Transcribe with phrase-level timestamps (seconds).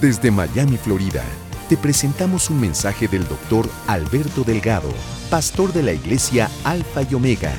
[0.00, 1.24] Desde Miami, Florida,
[1.70, 4.90] te presentamos un mensaje del doctor Alberto Delgado,
[5.30, 7.50] pastor de la iglesia Alfa y Omega.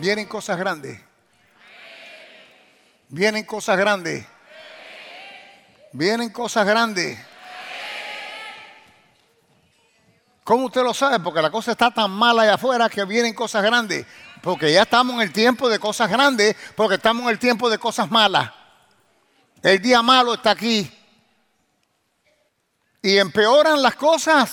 [0.00, 1.00] Vienen cosas grandes.
[3.08, 4.24] Vienen cosas grandes.
[5.92, 7.18] Vienen cosas grandes.
[10.48, 11.20] ¿Cómo usted lo sabe?
[11.20, 14.06] Porque la cosa está tan mala allá afuera que vienen cosas grandes.
[14.40, 17.76] Porque ya estamos en el tiempo de cosas grandes, porque estamos en el tiempo de
[17.76, 18.50] cosas malas.
[19.62, 20.90] El día malo está aquí.
[23.02, 24.50] Y empeoran las cosas.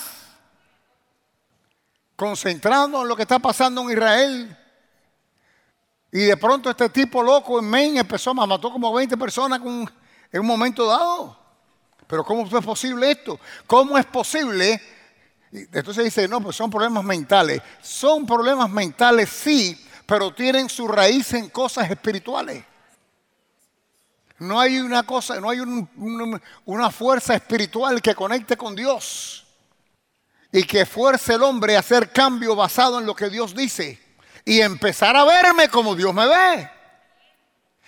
[2.14, 4.58] Concentrando en lo que está pasando en Israel.
[6.12, 10.46] Y de pronto este tipo loco en Maine empezó, mató como 20 personas en un
[10.46, 11.38] momento dado.
[12.06, 13.40] Pero ¿cómo es posible esto?
[13.66, 14.78] ¿Cómo es posible?
[15.52, 17.62] Entonces dice, no, pues son problemas mentales.
[17.82, 22.64] Son problemas mentales, sí, pero tienen su raíz en cosas espirituales.
[24.38, 25.60] No hay una cosa, no hay
[26.66, 29.46] una fuerza espiritual que conecte con Dios
[30.52, 33.98] y que fuerce el hombre a hacer cambio basado en lo que Dios dice
[34.44, 36.75] y empezar a verme como Dios me ve.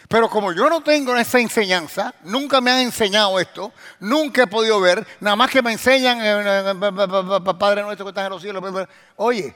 [0.08, 4.80] Pero como yo no tengo esa enseñanza, nunca me han enseñado esto, nunca he podido
[4.80, 8.40] ver, nada más que me enseñan, eh, eh, eh, Padre nuestro que estás en los
[8.40, 9.54] cielos, oye,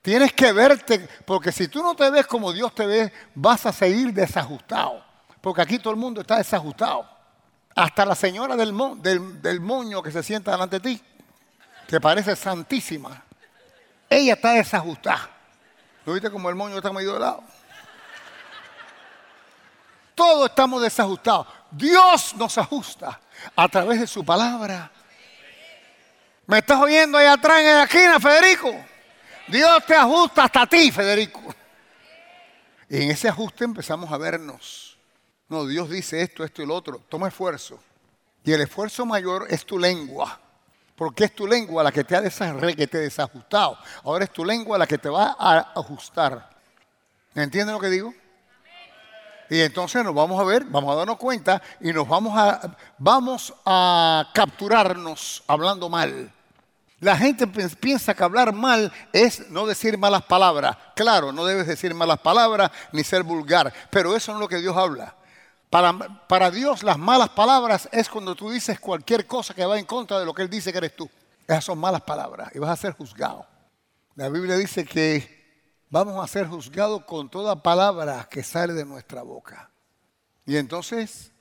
[0.00, 3.72] tienes que verte, porque si tú no te ves como Dios te ve, vas a
[3.72, 5.04] seguir desajustado,
[5.40, 7.04] porque aquí todo el mundo está desajustado,
[7.74, 8.72] hasta la señora del,
[9.42, 11.02] del moño que se sienta delante de ti,
[11.88, 13.24] que parece santísima,
[14.08, 15.30] ella está desajustada.
[16.06, 17.42] ¿Lo viste como el moño está medio de lado?
[20.20, 21.46] Todos estamos desajustados.
[21.70, 23.18] Dios nos ajusta
[23.56, 24.90] a través de su palabra.
[26.46, 28.70] ¿Me estás oyendo ahí atrás en la esquina, Federico?
[29.48, 31.40] Dios te ajusta hasta ti, Federico.
[32.90, 34.98] Y en ese ajuste empezamos a vernos.
[35.48, 37.00] No, Dios dice esto, esto y lo otro.
[37.08, 37.82] Toma esfuerzo.
[38.44, 40.38] Y el esfuerzo mayor es tu lengua.
[40.96, 43.78] Porque es tu lengua la que te ha que te desajustado.
[44.04, 46.50] Ahora es tu lengua la que te va a ajustar.
[47.32, 48.12] ¿Me entienden lo que digo?
[49.50, 53.52] Y entonces nos vamos a ver, vamos a darnos cuenta y nos vamos a, vamos
[53.66, 56.32] a capturarnos hablando mal.
[57.00, 60.76] La gente piensa que hablar mal es no decir malas palabras.
[60.94, 64.58] Claro, no debes decir malas palabras ni ser vulgar, pero eso no es lo que
[64.58, 65.16] Dios habla.
[65.68, 70.20] Para, Dios las malas palabras es cuando tú dices cualquier cosa que va en contra
[70.20, 71.10] de lo que Él dice que eres tú.
[71.48, 73.46] Esas son malas palabras y vas a ser juzgado.
[74.14, 75.39] La Biblia dice que
[75.90, 79.70] vamos a ser juzgados con toda palabra que sale de nuestra boca.
[80.46, 81.32] Y entonces,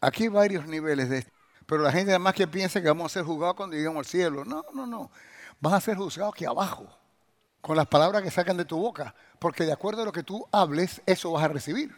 [0.00, 1.32] aquí hay varios niveles de esto.
[1.66, 4.44] Pero la gente además que piensa que vamos a ser juzgados cuando lleguemos al cielo.
[4.44, 5.10] No, no, no.
[5.58, 6.86] Vas a ser juzgado aquí abajo,
[7.60, 9.14] con las palabras que sacan de tu boca.
[9.40, 11.92] Porque de acuerdo a lo que tú hables, eso vas a recibir.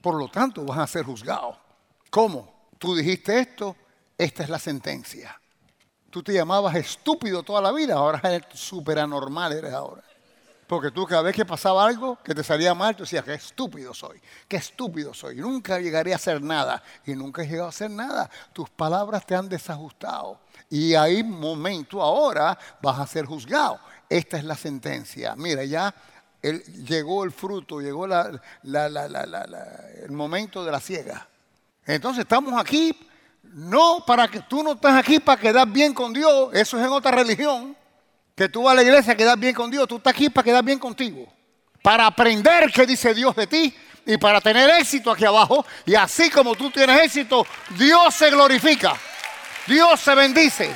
[0.00, 1.58] Por lo tanto, vas a ser juzgado.
[2.10, 2.68] ¿Cómo?
[2.78, 3.76] Tú dijiste esto,
[4.16, 5.40] esta es la sentencia.
[6.10, 10.02] Tú te llamabas estúpido toda la vida, ahora eres súper anormal, eres ahora.
[10.68, 13.94] Porque tú cada vez que pasaba algo que te salía mal, tú decías, qué estúpido
[13.94, 15.36] soy, qué estúpido soy.
[15.36, 16.82] Nunca llegaré a hacer nada.
[17.06, 18.28] Y nunca he llegado a hacer nada.
[18.52, 20.38] Tus palabras te han desajustado.
[20.68, 23.80] Y hay momento ahora vas a ser juzgado.
[24.10, 25.34] Esta es la sentencia.
[25.36, 25.94] Mira, ya
[26.42, 28.40] llegó el fruto, llegó el
[30.10, 31.26] momento de la ciega.
[31.86, 32.94] Entonces estamos aquí,
[33.42, 36.92] no para que tú no estás aquí para quedar bien con Dios, eso es en
[36.92, 37.74] otra religión,
[38.38, 40.44] que tú vas a la iglesia a quedar bien con Dios, tú estás aquí para
[40.44, 41.26] quedar bien contigo,
[41.82, 43.76] para aprender qué dice Dios de ti
[44.06, 45.66] y para tener éxito aquí abajo.
[45.84, 48.94] Y así como tú tienes éxito, Dios se glorifica,
[49.66, 50.72] Dios se bendice.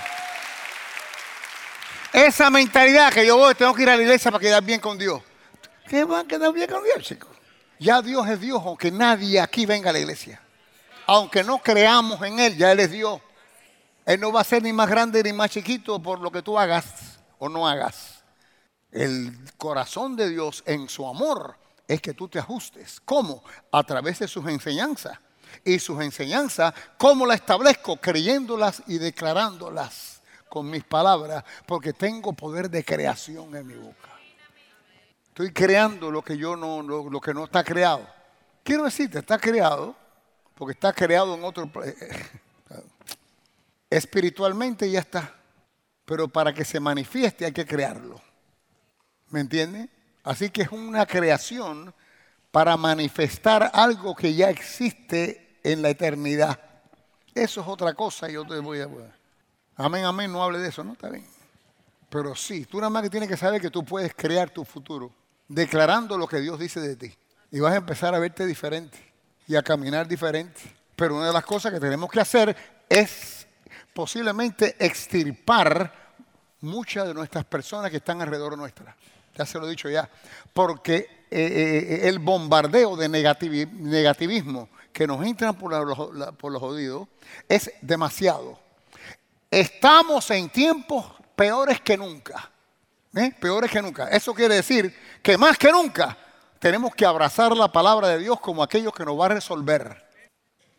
[2.12, 4.98] Esa mentalidad que yo voy, tengo que ir a la iglesia para quedar bien con
[4.98, 5.22] Dios.
[5.88, 7.30] ¿Qué van a quedar bien con Dios, chicos?
[7.78, 10.42] Ya Dios es Dios, aunque nadie aquí venga a la iglesia.
[11.06, 13.20] Aunque no creamos en Él, ya Él es Dios.
[14.04, 16.58] Él no va a ser ni más grande ni más chiquito por lo que tú
[16.58, 17.11] hagas
[17.42, 18.22] o no hagas.
[18.92, 21.56] El corazón de Dios en su amor
[21.88, 23.00] es que tú te ajustes.
[23.04, 23.42] ¿Cómo?
[23.72, 25.18] A través de sus enseñanzas.
[25.64, 27.96] Y sus enseñanzas, ¿cómo las establezco?
[27.96, 34.10] Creyéndolas y declarándolas con mis palabras, porque tengo poder de creación en mi boca.
[35.26, 38.06] Estoy creando lo que yo no, lo, que no está creado.
[38.62, 39.96] Quiero decirte, está creado,
[40.54, 41.68] porque está creado en otro
[43.90, 45.41] espiritualmente ya está.
[46.12, 48.20] Pero para que se manifieste hay que crearlo.
[49.30, 49.88] ¿Me entiende?
[50.24, 51.94] Así que es una creación
[52.50, 56.60] para manifestar algo que ya existe en la eternidad.
[57.34, 58.88] Eso es otra cosa yo te voy a...
[59.76, 60.92] Amén, amén, no hable de eso, ¿no?
[60.92, 61.26] Está bien.
[62.10, 65.10] Pero sí, tú nada más que tienes que saber que tú puedes crear tu futuro
[65.48, 67.16] declarando lo que Dios dice de ti.
[67.50, 68.98] y vas a empezar a verte diferente
[69.48, 70.60] y a caminar diferente.
[70.94, 72.54] Pero una de las cosas que tenemos que hacer
[72.86, 73.46] es
[73.94, 76.01] posiblemente extirpar
[76.62, 78.96] muchas de nuestras personas que están alrededor nuestra.
[79.36, 80.08] Ya se lo he dicho ya.
[80.52, 87.08] Porque eh, eh, el bombardeo de negativismo que nos entra por, por los oídos
[87.48, 88.58] es demasiado.
[89.50, 91.06] Estamos en tiempos
[91.36, 92.50] peores que nunca.
[93.14, 93.32] ¿eh?
[93.38, 94.08] Peores que nunca.
[94.08, 96.16] Eso quiere decir que más que nunca
[96.58, 100.02] tenemos que abrazar la palabra de Dios como aquello que nos va a resolver.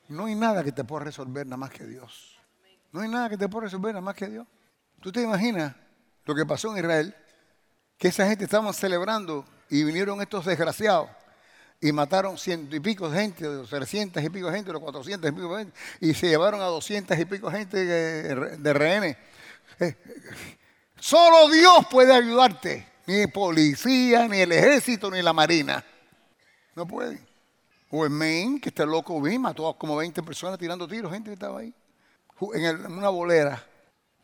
[0.07, 2.37] No hay nada que te pueda resolver nada más que Dios.
[2.91, 4.45] No hay nada que te pueda resolver nada más que Dios.
[5.03, 5.75] ¿Tú te imaginas
[6.23, 7.13] lo que pasó en Israel?
[7.97, 11.09] Que esa gente estaban celebrando y vinieron estos desgraciados
[11.81, 15.29] y mataron ciento y pico de gente, de trescientas y pico de gente, de cuatrocientas
[15.29, 19.17] y pico de gente, y se llevaron a doscientas y pico de gente de rehenes.
[19.81, 19.93] Eh,
[20.97, 25.83] solo Dios puede ayudarte, ni policía, ni el ejército, ni la marina.
[26.75, 27.19] No puede.
[27.89, 31.29] O en Maine, que está loco, vi, mató a como 20 personas tirando tiros, gente
[31.29, 31.73] que estaba ahí,
[32.53, 33.72] en, una bolera.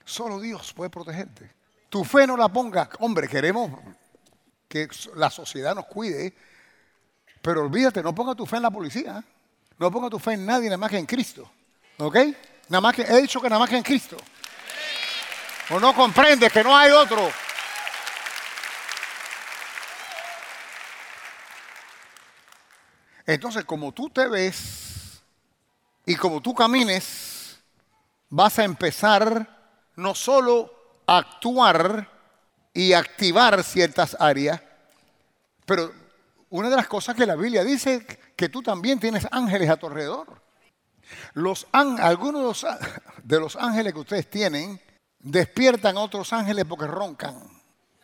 [0.10, 1.52] Solo Dios puede protegerte.
[1.90, 2.90] Tu fe no la pongas.
[3.00, 3.72] Hombre, queremos
[4.68, 6.34] que la sociedad nos cuide
[7.42, 9.24] pero olvídate, no ponga tu fe en la policía.
[9.78, 11.50] No ponga tu fe en nadie, nada más que en Cristo.
[11.98, 12.18] ¿Ok?
[12.68, 14.18] Nada más que, he dicho que nada más que en Cristo.
[15.70, 17.32] O no comprendes que no hay otro.
[23.26, 25.22] Entonces, como tú te ves
[26.06, 27.60] y como tú camines,
[28.30, 29.59] vas a empezar
[30.00, 30.74] no solo
[31.06, 32.10] actuar
[32.74, 34.62] y activar ciertas áreas,
[35.66, 35.92] pero
[36.50, 38.06] una de las cosas que la Biblia dice
[38.36, 40.42] que tú también tienes ángeles a tu alrededor.
[41.34, 42.66] Los, algunos
[43.24, 44.80] de los ángeles que ustedes tienen
[45.20, 47.36] despiertan a otros ángeles porque roncan.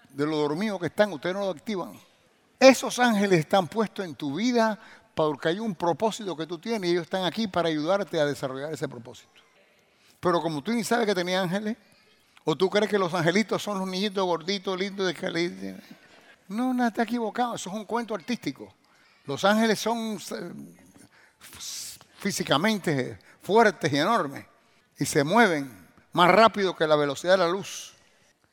[0.09, 1.99] De lo dormido que están, ustedes no lo activan.
[2.59, 4.79] Esos ángeles están puestos en tu vida
[5.13, 8.73] porque hay un propósito que tú tienes y ellos están aquí para ayudarte a desarrollar
[8.73, 9.45] ese propósito.
[10.25, 11.77] Pero como tú ni sabes que tenía ángeles,
[12.45, 15.75] o tú crees que los angelitos son los niñitos gorditos, lindos de que
[16.47, 17.53] no, no, está equivocado.
[17.53, 18.73] Eso es un cuento artístico.
[19.27, 20.77] Los ángeles son eh,
[22.17, 24.47] físicamente fuertes y enormes
[24.97, 27.93] y se mueven más rápido que la velocidad de la luz.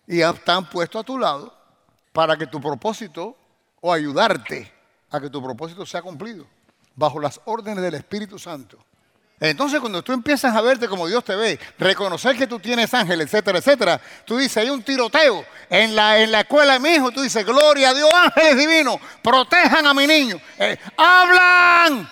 [0.07, 1.57] Y están puestos a tu lado
[2.13, 3.35] para que tu propósito
[3.81, 4.71] o ayudarte
[5.09, 6.45] a que tu propósito sea cumplido
[6.95, 8.77] bajo las órdenes del Espíritu Santo.
[9.43, 13.27] Entonces cuando tú empiezas a verte como Dios te ve, reconocer que tú tienes ángeles,
[13.27, 17.11] etcétera, etcétera, tú dices, hay un tiroteo en la, en la escuela de mi hijo,
[17.11, 20.41] tú dices, gloria a Dios, ángeles divinos, protejan a mi niño.
[20.57, 22.09] Eh, ¡Hablan!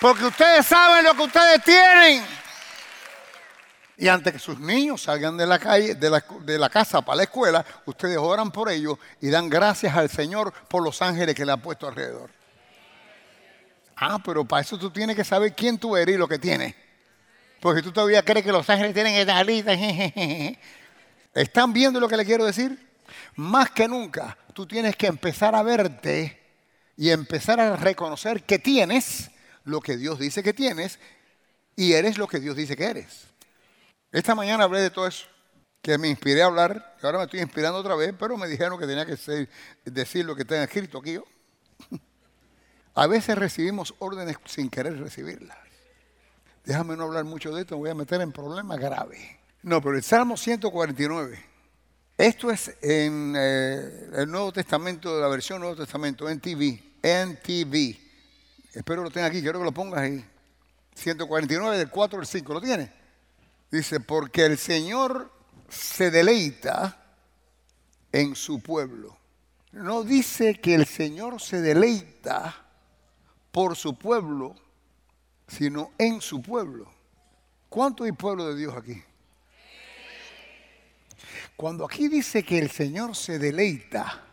[0.00, 2.24] Porque ustedes saben lo que ustedes tienen.
[3.98, 7.16] Y antes que sus niños salgan de la calle, de la, de la, casa para
[7.16, 11.44] la escuela, ustedes oran por ellos y dan gracias al Señor por los ángeles que
[11.44, 12.37] le ha puesto alrededor.
[14.00, 16.74] Ah, pero para eso tú tienes que saber quién tú eres y lo que tienes.
[17.60, 19.72] Porque tú todavía crees que los ángeles tienen esa alita.
[21.34, 22.78] ¿Están viendo lo que le quiero decir?
[23.34, 26.40] Más que nunca, tú tienes que empezar a verte
[26.96, 29.30] y empezar a reconocer que tienes
[29.64, 31.00] lo que Dios dice que tienes
[31.74, 33.26] y eres lo que Dios dice que eres.
[34.12, 35.26] Esta mañana hablé de todo eso,
[35.82, 38.78] que me inspiré a hablar, y ahora me estoy inspirando otra vez, pero me dijeron
[38.78, 39.16] que tenía que
[39.84, 41.18] decir lo que está escrito aquí.
[42.98, 45.56] A veces recibimos órdenes sin querer recibirlas.
[46.64, 49.20] Déjame no hablar mucho de esto, me voy a meter en problemas graves.
[49.62, 51.38] No, pero el Salmo 149.
[52.16, 56.80] Esto es en eh, el Nuevo Testamento, la versión Nuevo Testamento, NTV.
[57.00, 57.96] NTV.
[58.74, 60.24] Espero lo tenga aquí, quiero que lo pongas ahí.
[60.96, 62.92] 149 del 4 al 5, ¿lo tiene?
[63.70, 65.30] Dice, porque el Señor
[65.68, 67.00] se deleita
[68.10, 69.16] en su pueblo.
[69.70, 72.64] No dice que el Señor se deleita
[73.58, 74.54] por su pueblo,
[75.48, 76.88] sino en su pueblo.
[77.68, 79.02] ¿Cuánto hay pueblo de Dios aquí?
[81.56, 84.24] Cuando aquí dice que el Señor se deleita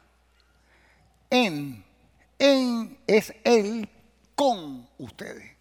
[1.28, 1.84] en,
[2.38, 3.90] en es Él
[4.36, 5.58] con ustedes.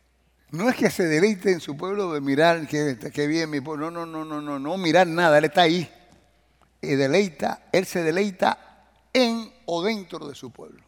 [0.50, 3.90] No es que se deleite en su pueblo de mirar que, que bien mi pueblo.
[3.90, 5.38] No, no, no, no, no, no mirar nada.
[5.38, 5.90] Él está ahí.
[6.82, 10.84] Y deleita, Él se deleita en o dentro de su pueblo.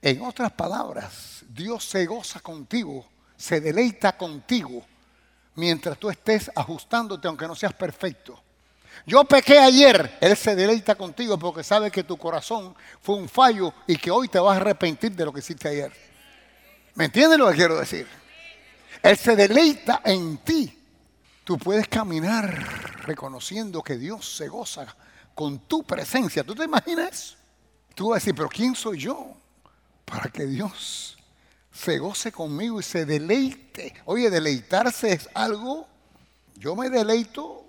[0.00, 4.84] En otras palabras, Dios se goza contigo, se deleita contigo
[5.54, 8.40] mientras tú estés ajustándote aunque no seas perfecto.
[9.06, 13.72] Yo pequé ayer, Él se deleita contigo porque sabe que tu corazón fue un fallo
[13.86, 15.92] y que hoy te vas a arrepentir de lo que hiciste ayer.
[16.94, 18.06] ¿Me entiendes lo que quiero decir?
[19.02, 20.74] Él se deleita en ti.
[21.44, 24.86] Tú puedes caminar reconociendo que Dios se goza
[25.34, 26.44] con tu presencia.
[26.44, 27.36] ¿Tú te imaginas?
[27.94, 29.37] tú vas a decir, pero ¿quién soy yo?
[30.08, 31.16] Para que Dios
[31.72, 33.94] se goce conmigo y se deleite.
[34.04, 35.86] Oye, deleitarse es algo,
[36.56, 37.64] yo me deleito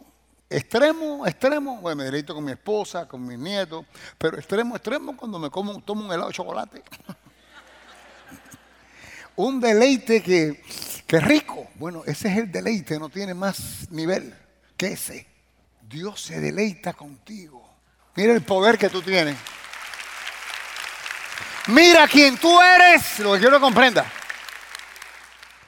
[0.50, 3.86] extremo, extremo, bueno, me deleito con mi esposa, con mis nietos,
[4.18, 6.84] pero extremo, extremo cuando me como, tomo un helado de chocolate.
[9.36, 10.64] un deleite que,
[11.06, 11.68] que rico.
[11.76, 14.34] Bueno, ese es el deleite, no tiene más nivel
[14.76, 15.28] que ese.
[15.88, 17.68] Dios se deleita contigo.
[18.16, 19.38] Mira el poder que tú tienes.
[21.70, 24.12] Mira quién tú eres, lo que quiero que comprenda.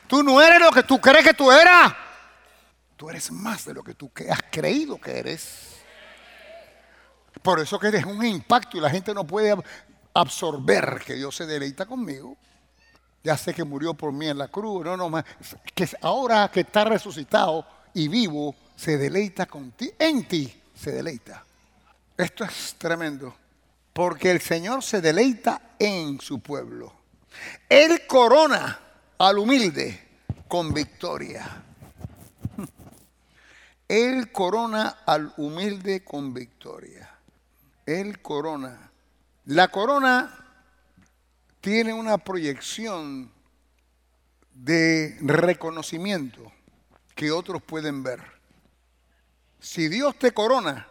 [0.08, 1.94] Tú no eres lo que tú crees que tú eras.
[2.98, 5.78] Tú eres más de lo que tú has creído que eres.
[7.44, 9.56] Por eso que eres un impacto y la gente no puede
[10.14, 12.36] absorber que Dios se deleita conmigo.
[13.24, 15.24] Ya sé que murió por mí en la cruz, no, no,
[15.76, 21.46] que ahora que está resucitado y vivo, se deleita contigo, en ti se deleita.
[22.18, 23.36] Esto es tremendo.
[23.94, 26.94] Porque el Señor se deleita en su pueblo.
[27.70, 28.80] Él corona
[29.18, 30.08] al humilde
[30.48, 31.64] con victoria.
[33.88, 37.10] Él corona al humilde con victoria.
[37.86, 38.92] Él corona.
[39.46, 40.38] La corona
[41.60, 43.32] tiene una proyección
[44.54, 46.52] de reconocimiento
[47.16, 48.22] que otros pueden ver.
[49.60, 50.88] Si Dios te corona,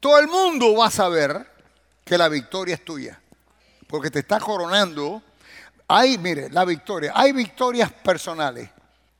[0.00, 1.55] todo el mundo va a saber
[2.06, 3.20] que la victoria es tuya.
[3.88, 5.20] Porque te está coronando.
[5.88, 7.10] Hay, mire, la victoria.
[7.12, 8.70] Hay victorias personales.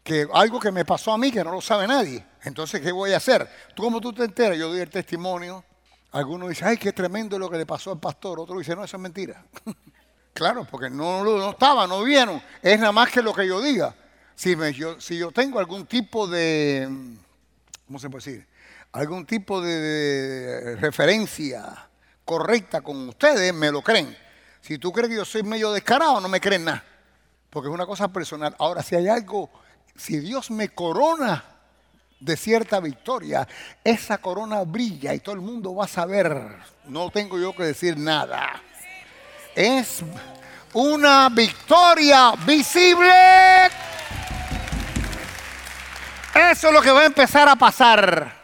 [0.05, 2.25] Que algo que me pasó a mí que no lo sabe nadie.
[2.45, 3.51] Entonces, ¿qué voy a hacer?
[3.75, 4.57] ¿Tú cómo tú te enteras?
[4.57, 5.65] Yo doy el testimonio.
[6.13, 8.39] Algunos dicen, ay, qué tremendo lo que le pasó al pastor.
[8.39, 9.45] Otro dice, no, eso es mentira.
[10.33, 12.41] claro, porque no, no estaba, no vieron.
[12.63, 13.97] Es nada más que lo que yo diga.
[14.37, 16.89] Si, yo, si yo tengo algún tipo de,
[17.85, 18.47] ¿cómo se puede decir?
[18.93, 21.86] Algún tipo de referencia
[22.27, 24.15] correcta con ustedes, me lo creen.
[24.61, 26.85] Si tú crees que yo soy medio descarado, no me creen nada.
[27.49, 28.55] Porque es una cosa personal.
[28.59, 29.49] Ahora, si hay algo,
[29.95, 31.43] si Dios me corona
[32.19, 33.47] de cierta victoria,
[33.85, 36.57] esa corona brilla y todo el mundo va a saber.
[36.85, 38.61] No tengo yo que decir nada.
[39.55, 40.01] Es
[40.73, 43.67] una victoria visible.
[46.35, 48.35] Eso es lo que va a empezar a pasar.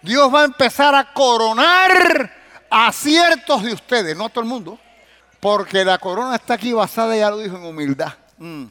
[0.00, 2.39] Dios va a empezar a coronar
[2.70, 4.78] a ciertos de ustedes, no a todo el mundo,
[5.40, 8.14] porque la corona está aquí basada, ya lo dijo, en humildad.
[8.38, 8.66] Mm.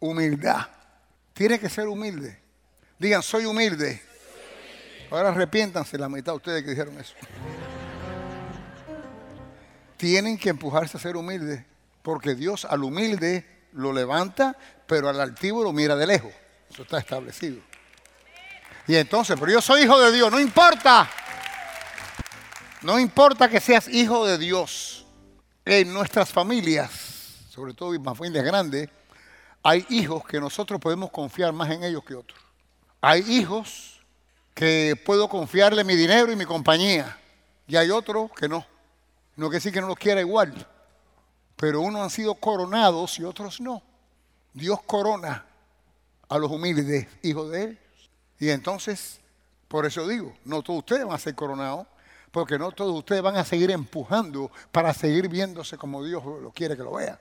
[0.00, 0.66] Humildad.
[1.32, 2.38] Tiene que ser humilde.
[2.98, 4.02] Digan, soy humilde.
[5.10, 7.14] Ahora arrepiéntanse la mitad de ustedes que dijeron eso.
[9.96, 11.64] Tienen que empujarse a ser humildes,
[12.02, 14.56] porque Dios al humilde lo levanta,
[14.86, 16.32] pero al altivo lo mira de lejos.
[16.70, 17.60] Eso está establecido.
[18.86, 21.08] Y entonces, pero yo soy hijo de Dios, no importa.
[22.86, 25.04] No importa que seas hijo de Dios.
[25.64, 26.92] En nuestras familias,
[27.50, 28.88] sobre todo en más familias grandes,
[29.60, 32.38] hay hijos que nosotros podemos confiar más en ellos que otros.
[33.00, 34.00] Hay hijos
[34.54, 37.18] que puedo confiarle mi dinero y mi compañía.
[37.66, 38.64] Y hay otros que no.
[39.34, 40.54] No que sí que no los quiera igual.
[41.56, 43.82] Pero unos han sido coronados y otros no.
[44.52, 45.44] Dios corona
[46.28, 47.78] a los humildes hijos de Él.
[48.38, 49.18] Y entonces,
[49.66, 51.88] por eso digo, no todos ustedes van a ser coronados,
[52.36, 56.76] porque no todos ustedes van a seguir empujando para seguir viéndose como Dios lo quiere
[56.76, 57.18] que lo vea.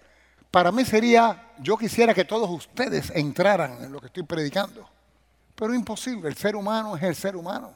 [0.52, 4.86] Para mí sería, yo quisiera que todos ustedes entraran en lo que estoy predicando,
[5.56, 7.74] pero imposible, el ser humano es el ser humano.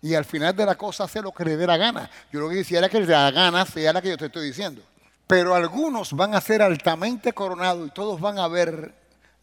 [0.00, 2.08] Y al final de la cosa hace lo que le dé la gana.
[2.30, 4.80] Yo lo que quisiera que la gana sea la que yo te estoy diciendo.
[5.26, 8.94] Pero algunos van a ser altamente coronados y todos van a ver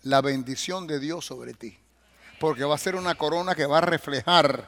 [0.04, 1.78] la bendición de Dios sobre ti.
[2.40, 4.66] Porque va a ser una corona que va a reflejar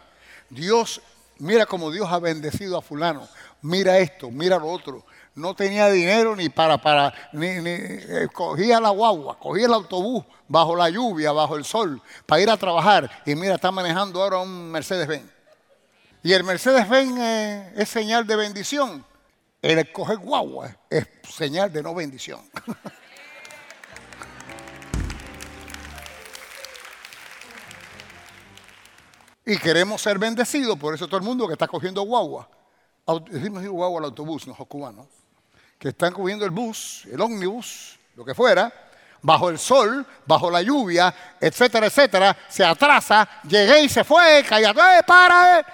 [0.50, 1.02] Dios
[1.40, 3.28] Mira cómo Dios ha bendecido a fulano.
[3.62, 5.06] Mira esto, mira lo otro.
[5.36, 10.76] No tenía dinero ni para, para, ni, eh, cogía la guagua, cogía el autobús bajo
[10.76, 13.10] la lluvia, bajo el sol, para ir a trabajar.
[13.26, 15.30] Y mira, está manejando ahora un Mercedes-Benz.
[16.24, 19.06] Y el Mercedes-Benz eh, es señal de bendición.
[19.62, 22.40] El coger guagua es señal de no bendición.
[29.46, 32.50] Y queremos ser bendecidos, por eso todo el mundo que está cogiendo guagua,
[33.30, 35.06] decimos guagua al autobús, los cubanos,
[35.78, 38.74] que están cogiendo el bus, el ómnibus, lo que fuera,
[39.22, 44.80] bajo el sol, bajo la lluvia, etcétera, etcétera, se atrasa, llegué y se fue, callado,
[44.82, 45.60] ¡eh, para!
[45.60, 45.66] Eh".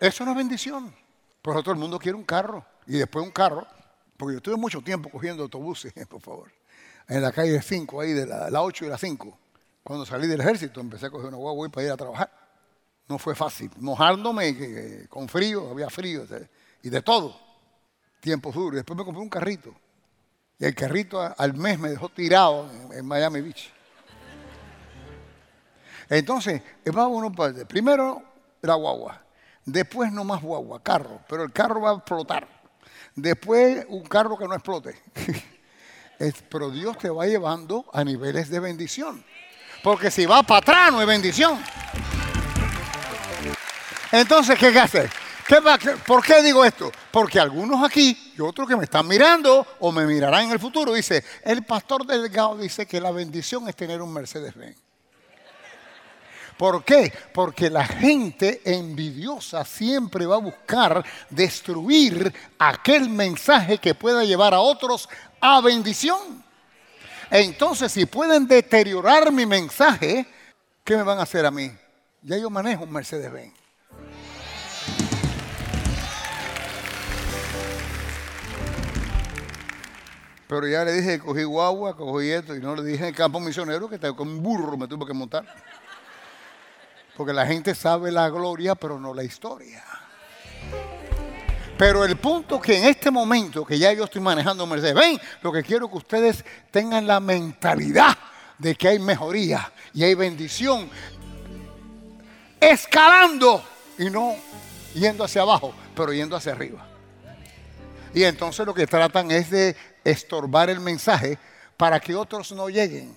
[0.00, 0.94] Eso no es bendición.
[1.42, 3.66] Por eso todo el mundo quiere un carro y después un carro,
[4.16, 6.52] porque yo estuve mucho tiempo cogiendo autobuses, por favor,
[7.06, 9.38] en la calle 5, ahí de la, la 8 y la 5.
[9.82, 12.37] Cuando salí del ejército empecé a coger una guagua para ir a trabajar.
[13.08, 13.70] No fue fácil.
[13.78, 16.26] Mojándome con frío, había frío
[16.82, 17.38] y de todo.
[18.20, 18.76] tiempos duros.
[18.76, 19.74] Después me compré un carrito.
[20.58, 23.72] Y el carrito al mes me dejó tirado en, Miami Beach.
[26.10, 28.22] Entonces, vamos uno para Primero
[28.60, 29.22] la guagua.
[29.64, 31.20] Después no más guagua, carro.
[31.28, 32.48] Pero el carro va a explotar.
[33.14, 34.96] Después un carro que no explote.
[36.50, 39.24] pero Dios te va llevando a niveles de bendición.
[39.82, 41.58] Porque si va para atrás no es bendición.
[44.12, 45.08] Entonces, ¿qué hace?
[46.06, 46.92] ¿Por qué digo esto?
[47.10, 50.92] Porque algunos aquí y otros que me están mirando o me mirarán en el futuro,
[50.92, 54.76] dice, el pastor Delgado dice que la bendición es tener un Mercedes-Benz.
[56.58, 57.12] ¿Por qué?
[57.32, 64.60] Porque la gente envidiosa siempre va a buscar destruir aquel mensaje que pueda llevar a
[64.60, 65.08] otros
[65.40, 66.44] a bendición.
[67.30, 70.26] Entonces, si pueden deteriorar mi mensaje,
[70.82, 71.70] ¿qué me van a hacer a mí?
[72.22, 73.67] Ya yo manejo un Mercedes-Benz.
[80.48, 83.14] Pero ya le dije que cogí guagua, cogí esto, y no le dije en el
[83.14, 85.44] campo misionero que con un burro me tuve que montar.
[87.16, 89.84] Porque la gente sabe la gloria, pero no la historia.
[91.76, 95.52] Pero el punto que en este momento que ya yo estoy manejando Mercedes, ven, lo
[95.52, 98.16] que quiero que ustedes tengan la mentalidad
[98.56, 100.88] de que hay mejoría y hay bendición
[102.58, 103.62] escalando
[103.98, 104.34] y no
[104.94, 106.87] yendo hacia abajo, pero yendo hacia arriba.
[108.14, 111.38] Y entonces lo que tratan es de estorbar el mensaje
[111.76, 113.14] para que otros no lleguen.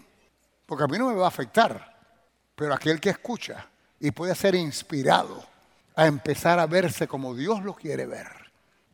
[0.65, 1.97] Porque a mí no me va a afectar,
[2.55, 3.67] pero aquel que escucha
[3.99, 5.43] y puede ser inspirado
[5.95, 8.27] a empezar a verse como Dios lo quiere ver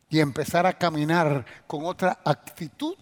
[0.10, 2.96] y empezar a caminar con otra actitud,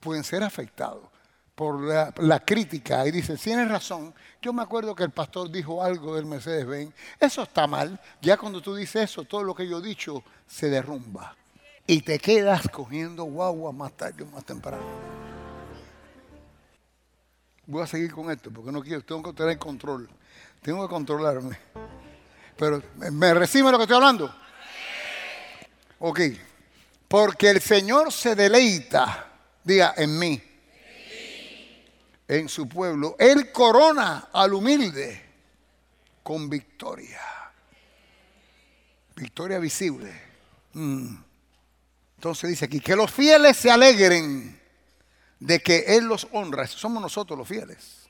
[0.00, 1.08] pueden ser afectados
[1.54, 3.06] por la, crítica.
[3.06, 7.42] Y dicen, tienes razón, yo me acuerdo que el pastor dijo algo del Mercedes-Benz, eso
[7.42, 11.34] está mal, ya cuando tú dices eso, todo lo que yo he dicho se derrumba
[11.86, 14.84] y te quedas cogiendo guagua más tarde o más temprano.
[17.66, 20.08] Voy a seguir con esto porque no quiero, tengo que tener control,
[20.62, 21.58] tengo que controlarme.
[22.56, 24.34] Pero, ¿me recibe lo que estoy hablando?
[25.98, 26.20] Ok,
[27.08, 30.42] porque el Señor se deleita, diga, en mí,
[32.28, 33.16] en su pueblo.
[33.18, 35.22] Él corona al humilde
[36.22, 37.20] con victoria.
[39.14, 40.12] Victoria visible.
[40.72, 41.25] Mm.
[42.16, 44.58] Entonces dice aquí, que los fieles se alegren
[45.38, 46.66] de que Él los honra.
[46.66, 48.08] Somos nosotros los fieles.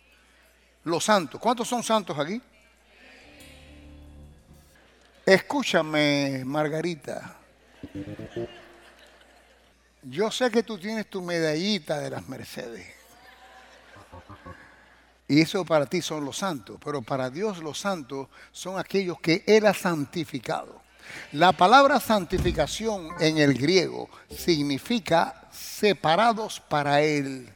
[0.84, 1.40] Los santos.
[1.40, 2.40] ¿Cuántos son santos aquí?
[5.24, 7.36] Escúchame, Margarita.
[10.02, 12.86] Yo sé que tú tienes tu medallita de las Mercedes.
[15.26, 19.42] Y eso para ti son los santos, pero para Dios los santos son aquellos que
[19.48, 20.85] Él ha santificado.
[21.32, 27.52] La palabra santificación en el griego significa separados para Él.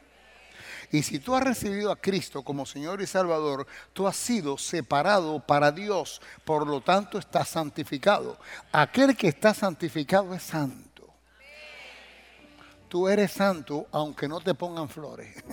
[0.91, 5.39] Y si tú has recibido a Cristo como Señor y Salvador, tú has sido separado
[5.39, 8.37] para Dios, por lo tanto estás santificado.
[8.73, 11.07] Aquel que está santificado es santo.
[12.89, 15.33] Tú eres santo aunque no te pongan flores.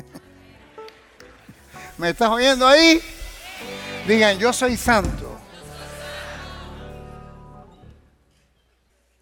[1.98, 3.00] ¿Me estás oyendo ahí?
[4.08, 5.27] Digan, yo soy santo.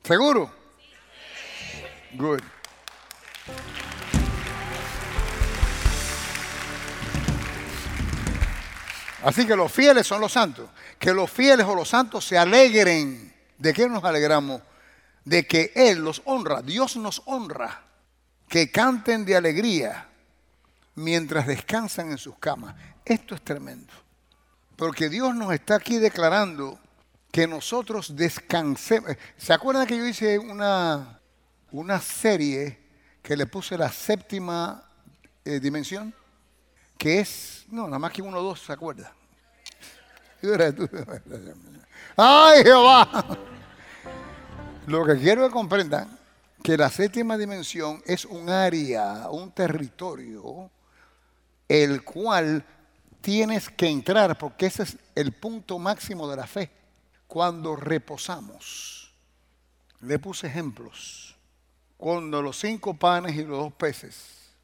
[0.07, 0.49] ¿Seguro?
[2.13, 2.41] Good.
[9.25, 10.71] Así que los fieles son los santos.
[11.01, 13.35] Que los fieles o los santos se alegren.
[13.59, 14.63] ¿De qué nos alegramos?
[15.25, 16.63] De que Él los honra.
[16.63, 17.83] Dios nos honra.
[18.49, 20.07] Que canten de alegría
[20.95, 22.77] mientras descansan en sus camas.
[23.05, 23.93] Esto es tremendo.
[24.77, 26.79] Porque Dios nos está aquí declarando
[27.37, 29.11] que nosotros descansemos.
[29.37, 31.21] ¿Se acuerdan que yo hice una,
[31.71, 32.79] una serie
[33.23, 34.83] que le puse la séptima
[35.45, 36.15] eh, dimensión?
[36.97, 39.13] Que es, no, nada más que uno o dos, ¿se acuerda?
[42.17, 43.27] ¡Ay, Jehová!
[44.87, 46.19] Lo que quiero que comprendan
[46.63, 50.71] que la séptima dimensión es un área, un territorio,
[51.69, 52.65] el cual
[53.21, 56.71] tienes que entrar, porque ese es el punto máximo de la fe
[57.37, 59.13] cuando reposamos.
[60.01, 61.37] Le puse ejemplos.
[61.99, 64.55] Cuando los cinco panes y los dos peces.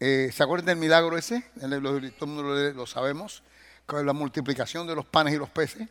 [0.00, 1.48] Eh, ¿Se acuerdan del milagro ese?
[1.60, 3.44] Todo el mundo lo, sabemos.
[3.86, 5.88] Con la multiplicación de los panes y los peces.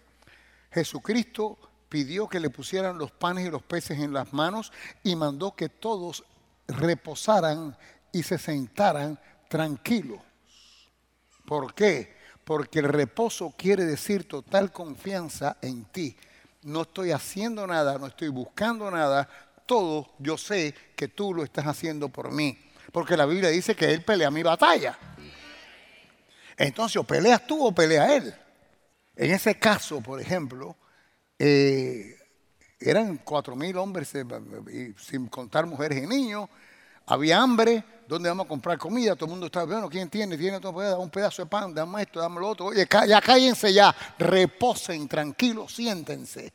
[0.73, 4.73] Jesucristo pidió que le pusieran los panes y los peces en las manos
[5.05, 6.25] y mandó que todos
[6.67, 7.77] reposaran
[8.11, 10.19] y se sentaran tranquilos.
[11.45, 12.18] ¿Por qué?
[12.49, 16.17] Porque el reposo quiere decir total confianza en ti.
[16.63, 19.29] No estoy haciendo nada, no estoy buscando nada,
[19.67, 22.57] todo yo sé que tú lo estás haciendo por mí.
[22.91, 24.97] Porque la Biblia dice que Él pelea mi batalla.
[26.57, 28.33] Entonces, o peleas tú o pelea Él.
[29.15, 30.75] En ese caso, por ejemplo,
[31.37, 32.17] eh,
[32.79, 36.49] eran cuatro mil hombres, eh, sin contar mujeres y niños.
[37.05, 39.15] Había hambre, ¿dónde vamos a comprar comida?
[39.15, 40.35] Todo el mundo estaba, bueno, ¿quién tiene?
[40.35, 42.65] Tiene todo, un pedazo de pan, dame esto, dame lo otro.
[42.65, 46.51] Oye, ya cállense ya, reposen, tranquilos, siéntense.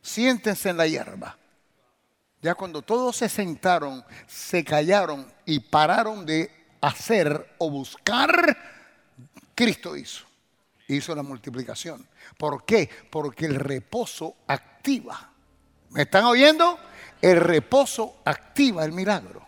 [0.00, 1.36] Siéntense en la hierba.
[2.40, 8.56] Ya cuando todos se sentaron, se callaron y pararon de hacer o buscar,
[9.54, 10.24] Cristo hizo.
[10.86, 12.08] Hizo la multiplicación.
[12.38, 12.88] ¿Por qué?
[13.10, 15.32] Porque el reposo activa.
[15.90, 16.78] ¿Me están oyendo?
[17.20, 19.47] El reposo activa el milagro.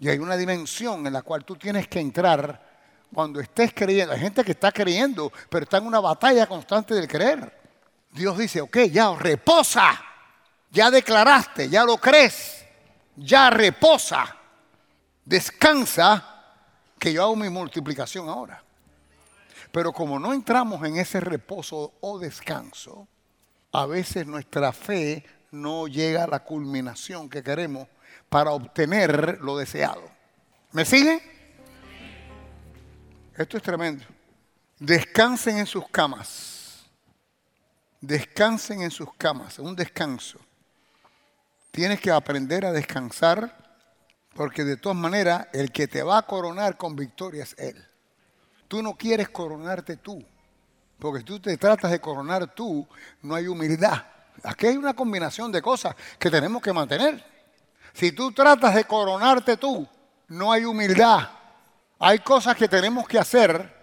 [0.00, 2.68] Y hay una dimensión en la cual tú tienes que entrar
[3.12, 4.14] cuando estés creyendo.
[4.14, 7.60] Hay gente que está creyendo, pero está en una batalla constante del creer.
[8.10, 10.02] Dios dice, ok, ya reposa.
[10.70, 12.64] Ya declaraste, ya lo crees.
[13.16, 14.36] Ya reposa.
[15.24, 16.24] Descansa
[16.98, 18.64] que yo hago mi multiplicación ahora.
[19.70, 23.06] Pero como no entramos en ese reposo o descanso,
[23.72, 27.86] a veces nuestra fe no llega a la culminación que queremos
[28.28, 30.02] para obtener lo deseado.
[30.72, 31.20] ¿Me sigue?
[33.36, 34.04] Esto es tremendo.
[34.78, 36.86] Descansen en sus camas.
[38.00, 40.38] Descansen en sus camas, un descanso.
[41.70, 43.56] Tienes que aprender a descansar
[44.34, 47.76] porque de todas maneras el que te va a coronar con victoria es Él.
[48.68, 50.24] Tú no quieres coronarte tú,
[50.98, 52.86] porque tú te tratas de coronar tú,
[53.22, 54.02] no hay humildad.
[54.42, 57.22] Aquí hay una combinación de cosas que tenemos que mantener.
[57.92, 59.86] Si tú tratas de coronarte tú,
[60.28, 61.28] no hay humildad.
[61.98, 63.78] Hay cosas que tenemos que hacer.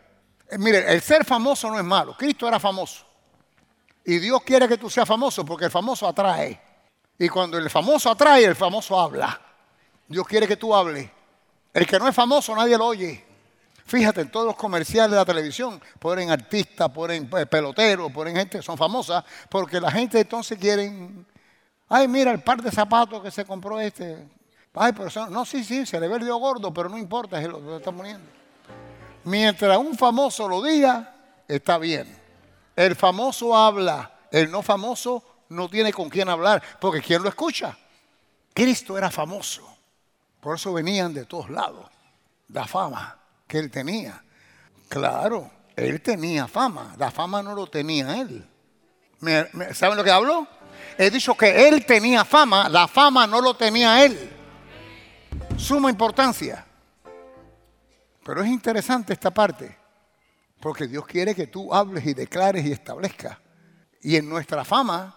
[0.49, 2.15] Eh, mire, el ser famoso no es malo.
[2.17, 3.05] Cristo era famoso.
[4.05, 6.59] Y Dios quiere que tú seas famoso porque el famoso atrae.
[7.19, 9.39] Y cuando el famoso atrae, el famoso habla.
[10.07, 11.09] Dios quiere que tú hables.
[11.73, 13.25] El que no es famoso, nadie lo oye.
[13.85, 18.57] Fíjate, en todos los comerciales de la televisión ponen artistas, ponen eh, peloteros, ponen gente
[18.57, 21.25] que son famosas, porque la gente entonces quieren,
[21.89, 24.27] ay, mira el par de zapatos que se compró este.
[24.73, 27.77] Ay, pero no, sí, sí, se le ve gordo, pero no importa, se lo, lo
[27.77, 28.29] está poniendo.
[29.23, 31.15] Mientras un famoso lo diga,
[31.47, 32.07] está bien.
[32.75, 37.77] El famoso habla, el no famoso no tiene con quién hablar, porque ¿quién lo escucha?
[38.53, 39.67] Cristo era famoso,
[40.39, 41.87] por eso venían de todos lados,
[42.49, 44.23] la fama que él tenía.
[44.87, 48.47] Claro, él tenía fama, la fama no lo tenía él.
[49.73, 50.47] ¿Saben lo que habló?
[50.97, 54.31] He dicho que él tenía fama, la fama no lo tenía él.
[55.57, 56.65] Suma importancia.
[58.23, 59.77] Pero es interesante esta parte,
[60.59, 63.37] porque Dios quiere que tú hables y declares y establezcas.
[64.01, 65.15] Y en nuestra fama,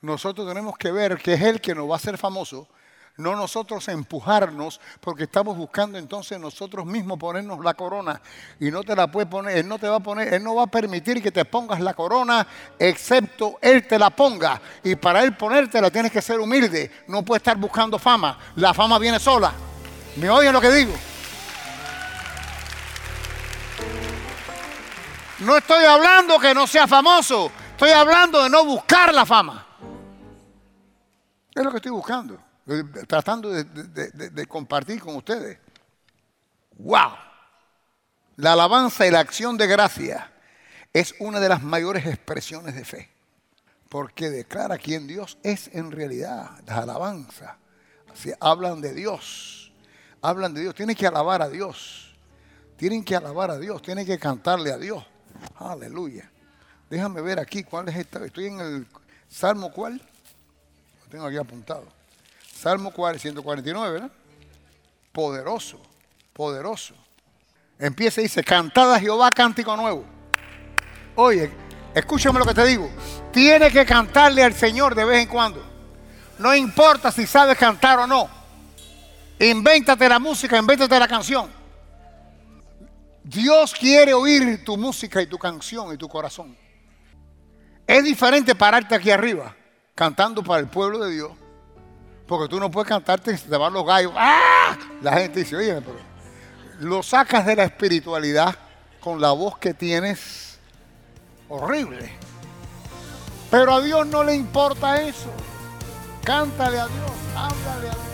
[0.00, 2.68] nosotros tenemos que ver que es Él que nos va a hacer famoso
[3.16, 8.20] no nosotros empujarnos, porque estamos buscando entonces nosotros mismos ponernos la corona
[8.58, 10.64] y no te la puede poner, Él no te va a poner, Él no va
[10.64, 12.46] a permitir que te pongas la corona,
[12.78, 14.60] excepto Él te la ponga.
[14.82, 18.98] Y para Él ponértela tienes que ser humilde, no puedes estar buscando fama, la fama
[18.98, 19.52] viene sola.
[20.16, 20.92] ¿Me oyen lo que digo?
[25.40, 29.66] No estoy hablando que no sea famoso, estoy hablando de no buscar la fama.
[31.54, 32.49] Es lo que estoy buscando
[33.06, 35.58] tratando de, compartir con ustedes.
[36.76, 37.12] ¡Wow!
[38.36, 40.32] La alabanza y la acción de gracia
[40.92, 43.10] es una de las mayores expresiones de fe,
[43.88, 47.56] porque declara quién Dios es en realidad, las alabanzas.
[48.40, 49.72] hablan de Dios,
[50.22, 52.16] hablan de Dios, tienen que alabar a Dios,
[52.76, 55.04] tienen que alabar a Dios, tienen que cantarle a Dios.
[55.56, 56.30] Aleluya.
[56.88, 58.24] Déjame ver aquí cuál es esta.
[58.24, 58.86] Estoy en el
[59.28, 59.94] Salmo cuál.
[59.94, 61.99] Lo tengo aquí apuntado.
[62.60, 64.10] Salmo 149, ¿verdad?
[65.12, 65.80] Poderoso,
[66.34, 66.94] poderoso.
[67.78, 70.04] Empieza y dice, cantada a Jehová cántico nuevo.
[71.14, 71.50] Oye,
[71.94, 72.90] escúchame lo que te digo.
[73.32, 75.64] Tienes que cantarle al Señor de vez en cuando.
[76.38, 78.28] No importa si sabes cantar o no.
[79.38, 81.50] Invéntate la música, invéntate la canción.
[83.24, 86.54] Dios quiere oír tu música y tu canción y tu corazón.
[87.86, 89.56] Es diferente pararte aquí arriba
[89.94, 91.39] cantando para el pueblo de Dios
[92.30, 94.12] porque tú no puedes cantarte y te van los gallos.
[94.16, 94.78] ¡Ah!
[95.02, 95.96] La gente dice, oye, pero
[96.78, 98.54] lo sacas de la espiritualidad
[99.00, 100.60] con la voz que tienes
[101.48, 102.12] horrible.
[103.50, 105.28] Pero a Dios no le importa eso.
[106.22, 108.04] Cántale a Dios, háblale a Dios.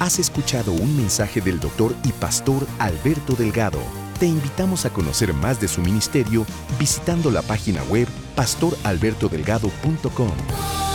[0.00, 3.80] Has escuchado un mensaje del doctor y pastor Alberto Delgado.
[4.18, 6.46] Te invitamos a conocer más de su ministerio
[6.78, 10.93] visitando la página web pastoralbertodelgado.com.